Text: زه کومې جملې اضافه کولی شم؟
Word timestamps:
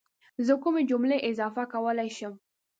زه 0.45 0.53
کومې 0.63 0.81
جملې 0.89 1.17
اضافه 1.29 1.63
کولی 1.73 2.09
شم؟ 2.17 2.33